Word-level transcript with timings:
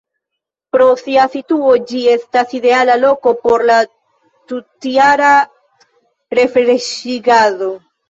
Pro 0.75 0.85
sia 1.01 1.25
situo 1.33 1.73
ĝi 1.91 2.01
estas 2.13 2.57
ideala 2.61 2.97
loko 3.03 3.35
por 3.45 3.67
la 3.73 3.79
tutjara 4.55 5.33
refreŝigado. 6.43 7.75